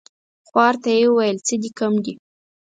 خوار 0.47 0.73
ته 0.83 0.89
يې 0.97 1.05
ويل 1.15 1.37
څه 1.47 1.55
دي 1.61 1.69
کم 1.79 1.93
دي؟ 2.03 2.13